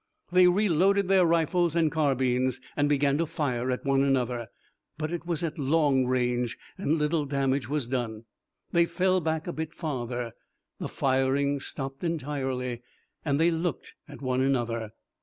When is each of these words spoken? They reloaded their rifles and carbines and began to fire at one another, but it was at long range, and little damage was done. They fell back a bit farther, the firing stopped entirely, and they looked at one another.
They 0.31 0.47
reloaded 0.47 1.09
their 1.09 1.27
rifles 1.27 1.75
and 1.75 1.91
carbines 1.91 2.59
and 2.75 2.89
began 2.89 3.19
to 3.19 3.27
fire 3.27 3.69
at 3.69 3.85
one 3.85 4.01
another, 4.01 4.47
but 4.97 5.11
it 5.11 5.27
was 5.27 5.43
at 5.43 5.59
long 5.59 6.07
range, 6.07 6.57
and 6.75 6.97
little 6.97 7.23
damage 7.23 7.69
was 7.69 7.85
done. 7.85 8.25
They 8.71 8.85
fell 8.85 9.19
back 9.21 9.45
a 9.45 9.53
bit 9.53 9.75
farther, 9.75 10.31
the 10.79 10.87
firing 10.89 11.59
stopped 11.59 12.03
entirely, 12.03 12.81
and 13.23 13.39
they 13.39 13.51
looked 13.51 13.93
at 14.09 14.23
one 14.23 14.41
another. 14.41 14.89